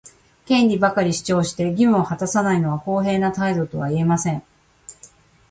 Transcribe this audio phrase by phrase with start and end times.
[0.47, 4.41] 権利ばかり主張して、義務を果たさないのは公平な態度とは言えません。